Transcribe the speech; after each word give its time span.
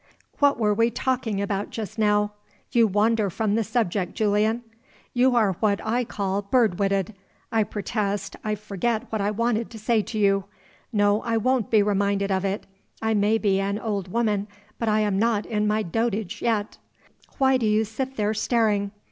What 0.39 0.57
were 0.57 0.73
we 0.73 0.89
talking 0.89 1.39
about 1.39 1.69
just 1.69 1.99
now? 1.99 2.31
You 2.71 2.87
wander 2.87 3.29
from 3.29 3.53
the 3.53 3.63
subject, 3.63 4.15
Julian; 4.15 4.63
you 5.13 5.35
are 5.35 5.51
what 5.59 5.79
I 5.85 6.05
call 6.05 6.41
bird 6.41 6.79
witted. 6.79 7.13
I 7.51 7.61
protest 7.61 8.35
I 8.43 8.55
forget 8.55 9.11
what 9.11 9.21
I 9.21 9.29
wanted 9.29 9.69
to 9.69 9.77
say 9.77 10.01
to 10.01 10.17
you. 10.17 10.45
No, 10.91 11.21
I 11.21 11.37
won't 11.37 11.69
be 11.69 11.83
reminded 11.83 12.31
of 12.31 12.43
it. 12.43 12.65
I 12.99 13.13
may 13.13 13.37
be 13.37 13.59
an 13.59 13.77
old 13.77 14.07
woman, 14.11 14.47
but 14.79 14.89
I 14.89 15.01
am 15.01 15.19
not 15.19 15.45
in 15.45 15.67
my 15.67 15.83
dotage 15.83 16.41
yet! 16.41 16.79
Why 17.37 17.57
do 17.57 17.67
you 17.67 17.85
sit 17.85 18.15
there 18.17 18.33
staring? 18.33 18.89